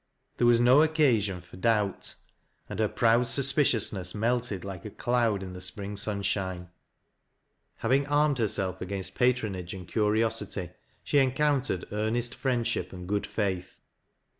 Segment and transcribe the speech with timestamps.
[0.37, 2.15] There was no occasion for doubt,
[2.67, 6.69] and her proud suspiciousness melted like a cloud in the spring sunshine.
[7.75, 10.71] Having armed herself against patronage and curiosity,
[11.03, 13.77] she encountered earnest friend ship and good faith.